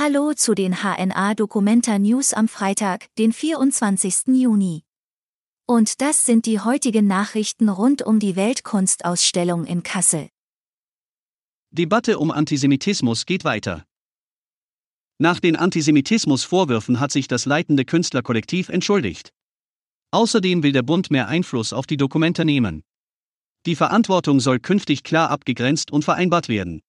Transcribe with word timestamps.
Hallo 0.00 0.32
zu 0.32 0.54
den 0.54 0.76
HNA 0.84 1.34
Documenta 1.34 1.98
News 1.98 2.32
am 2.32 2.46
Freitag, 2.46 3.08
den 3.18 3.32
24. 3.32 4.28
Juni. 4.28 4.84
Und 5.66 6.00
das 6.00 6.24
sind 6.24 6.46
die 6.46 6.60
heutigen 6.60 7.08
Nachrichten 7.08 7.68
rund 7.68 8.02
um 8.02 8.20
die 8.20 8.36
Weltkunstausstellung 8.36 9.64
in 9.64 9.82
Kassel. 9.82 10.28
Debatte 11.72 12.20
um 12.20 12.30
Antisemitismus 12.30 13.26
geht 13.26 13.42
weiter. 13.42 13.86
Nach 15.18 15.40
den 15.40 15.56
Antisemitismusvorwürfen 15.56 17.00
hat 17.00 17.10
sich 17.10 17.26
das 17.26 17.44
leitende 17.44 17.84
Künstlerkollektiv 17.84 18.68
entschuldigt. 18.68 19.32
Außerdem 20.12 20.62
will 20.62 20.70
der 20.70 20.82
Bund 20.82 21.10
mehr 21.10 21.26
Einfluss 21.26 21.72
auf 21.72 21.88
die 21.88 21.96
Dokumenta 21.96 22.44
nehmen. 22.44 22.84
Die 23.66 23.74
Verantwortung 23.74 24.38
soll 24.38 24.60
künftig 24.60 25.02
klar 25.02 25.28
abgegrenzt 25.30 25.90
und 25.90 26.04
vereinbart 26.04 26.48
werden. 26.48 26.82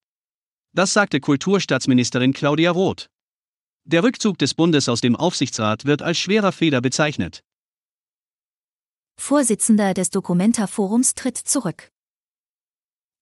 Das 0.73 0.93
sagte 0.93 1.19
Kulturstaatsministerin 1.19 2.33
Claudia 2.33 2.71
Roth. 2.71 3.09
Der 3.85 4.03
Rückzug 4.03 4.37
des 4.37 4.53
Bundes 4.53 4.87
aus 4.87 5.01
dem 5.01 5.15
Aufsichtsrat 5.15 5.85
wird 5.85 6.03
als 6.03 6.19
schwerer 6.19 6.51
Fehler 6.51 6.79
bezeichnet. 6.79 7.43
Vorsitzender 9.19 9.95
des 9.95 10.11
Documenta-Forums 10.11 11.15
tritt 11.15 11.37
zurück. 11.37 11.91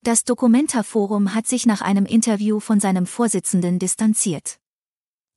Das 0.04 0.26
Documenta-Forum 0.26 1.34
hat 1.34 1.48
sich 1.48 1.66
nach 1.66 1.82
einem 1.82 2.06
Interview 2.06 2.60
von 2.60 2.80
seinem 2.80 3.06
Vorsitzenden 3.06 3.80
distanziert. 3.80 4.60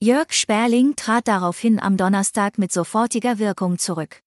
Jörg 0.03 0.33
Sperling 0.33 0.97
trat 0.97 1.29
daraufhin 1.29 1.79
am 1.79 1.97
Donnerstag 1.97 2.59
mit 2.59 2.73
sofortiger 2.73 3.39
Wirkung 3.39 3.79
zurück. 3.79 4.23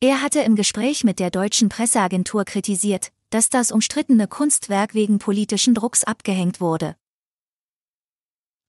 Er 0.00 0.22
hatte 0.22 0.40
im 0.40 0.56
Gespräch 0.56 1.04
mit 1.04 1.18
der 1.18 1.30
deutschen 1.30 1.68
Presseagentur 1.68 2.44
kritisiert, 2.44 3.10
dass 3.30 3.48
das 3.48 3.70
umstrittene 3.72 4.28
Kunstwerk 4.28 4.94
wegen 4.94 5.18
politischen 5.18 5.74
Drucks 5.74 6.04
abgehängt 6.04 6.60
wurde. 6.60 6.96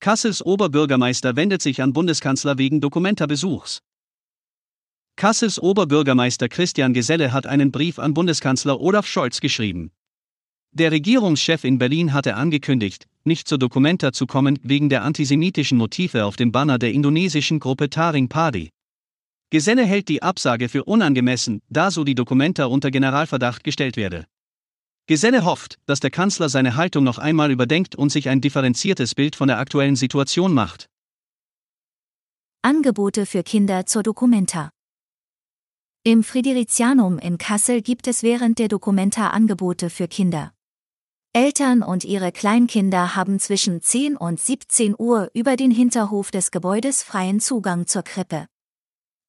Kassels 0.02 0.44
Oberbürgermeister 0.44 1.36
wendet 1.36 1.62
sich 1.62 1.80
an 1.80 1.94
Bundeskanzler 1.94 2.58
wegen 2.58 2.82
Dokumenta-Besuchs. 2.82 3.84
Kassels 5.16 5.62
Oberbürgermeister 5.62 6.50
Christian 6.50 6.96
Geselle 6.96 7.32
hat 7.32 7.46
einen 7.46 7.72
Brief 7.72 8.00
an 8.00 8.16
Bundeskanzler 8.16 8.82
Olaf 8.82 9.06
Scholz 9.06 9.42
geschrieben. 9.42 9.92
Der 10.72 10.92
Regierungschef 10.92 11.64
in 11.64 11.78
Berlin 11.78 12.14
hatte 12.14 12.34
angekündigt, 12.34 13.06
nicht 13.26 13.48
zur 13.48 13.60
Dokumenta 13.60 14.12
zu 14.12 14.26
kommen 14.26 14.58
wegen 14.64 14.90
der 14.90 15.04
antisemitischen 15.04 15.78
Motive 15.78 16.26
auf 16.26 16.36
dem 16.36 16.52
Banner 16.52 16.80
der 16.80 16.94
indonesischen 16.94 17.60
Gruppe 17.60 17.92
Taring 17.92 18.28
Padi. 18.28 18.72
Geselle 19.52 19.86
hält 19.86 20.10
die 20.10 20.24
Absage 20.24 20.68
für 20.68 20.84
unangemessen, 20.86 21.62
da 21.70 21.92
so 21.92 22.04
die 22.04 22.16
Dokumenta 22.16 22.66
unter 22.66 22.90
Generalverdacht 22.90 23.64
gestellt 23.64 23.98
werde. 23.98 24.26
Geselle 25.08 25.44
hofft, 25.44 25.80
dass 25.86 26.00
der 26.00 26.12
Kanzler 26.12 26.50
seine 26.50 26.76
Haltung 26.76 27.04
noch 27.04 27.18
einmal 27.18 27.52
überdenkt 27.52 27.96
und 27.96 28.12
sich 28.12 28.30
ein 28.30 28.42
differenziertes 28.42 29.16
Bild 29.16 29.36
von 29.36 29.48
der 29.48 29.58
aktuellen 29.58 29.96
Situation 29.96 30.54
macht. 30.54 30.88
Angebote 32.62 33.26
für 33.26 33.44
Kinder 33.44 33.86
zur 33.86 34.04
Dokumenta. 34.04 34.70
Im 36.04 36.24
Fridericianum 36.24 37.20
in 37.20 37.38
Kassel 37.38 37.82
gibt 37.82 38.08
es 38.08 38.24
während 38.24 38.60
der 38.60 38.68
Dokumenta 38.68 39.30
Angebote 39.30 39.90
für 39.90 40.08
Kinder. 40.08 40.52
Eltern 41.34 41.82
und 41.82 42.04
ihre 42.04 42.32
Kleinkinder 42.32 43.16
haben 43.16 43.40
zwischen 43.40 43.82
10 43.82 44.18
und 44.18 44.40
17 44.40 44.96
Uhr 44.98 45.30
über 45.34 45.56
den 45.56 45.72
Hinterhof 45.72 46.30
des 46.30 46.52
Gebäudes 46.52 47.04
freien 47.04 47.40
Zugang 47.40 47.88
zur 47.88 48.04
Krippe. 48.04 48.48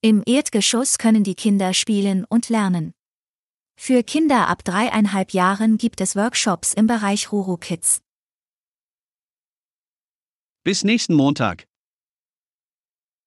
Im 0.00 0.22
Erdgeschoss 0.26 0.98
können 0.98 1.22
die 1.22 1.36
Kinder 1.36 1.74
spielen 1.74 2.24
und 2.28 2.48
lernen. 2.48 2.92
Für 3.76 4.02
Kinder 4.02 4.48
ab 4.48 4.64
dreieinhalb 4.64 5.32
Jahren 5.32 5.76
gibt 5.76 6.00
es 6.00 6.14
Workshops 6.14 6.72
im 6.72 6.86
Bereich 6.86 7.32
Ruru 7.32 7.56
Kids. 7.56 8.00
Bis 10.64 10.84
nächsten 10.84 11.14
Montag. 11.14 11.66